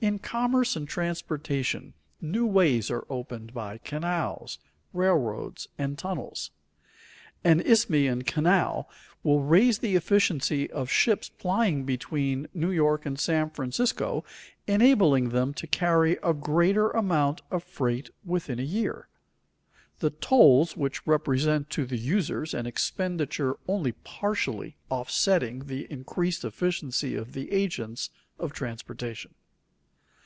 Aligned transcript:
In 0.00 0.18
commerce 0.18 0.76
and 0.76 0.86
transportation, 0.86 1.94
new 2.20 2.44
ways 2.44 2.90
are 2.90 3.06
opened 3.08 3.54
by 3.54 3.78
canals, 3.78 4.58
railroads, 4.92 5.66
and 5.78 5.96
tunnels. 5.98 6.50
An 7.42 7.62
isthmian 7.62 8.20
canal 8.20 8.86
will 9.22 9.42
raise 9.42 9.78
the 9.78 9.96
efficiency 9.96 10.70
of 10.70 10.90
ships 10.90 11.30
plying 11.30 11.84
between 11.86 12.48
New 12.52 12.70
York 12.70 13.06
and 13.06 13.18
San 13.18 13.48
Francisco, 13.48 14.26
enabling 14.66 15.30
them 15.30 15.54
to 15.54 15.66
carry 15.66 16.18
a 16.22 16.34
greater 16.34 16.90
amount 16.90 17.40
of 17.50 17.64
freight 17.64 18.10
within 18.26 18.58
a 18.58 18.62
year. 18.62 19.08
The 20.00 20.10
tolls 20.10 20.76
will 20.76 20.90
represent 21.06 21.70
to 21.70 21.86
the 21.86 21.96
users 21.96 22.52
an 22.52 22.66
expenditure 22.66 23.56
only 23.66 23.92
partially 23.92 24.76
offsetting 24.90 25.60
the 25.60 25.90
increased 25.90 26.44
efficiency 26.44 27.14
of 27.14 27.32
the 27.32 27.50
agents 27.52 28.10
of 28.38 28.52
transportation. 28.52 29.32